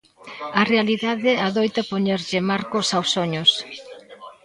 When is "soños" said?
3.15-3.51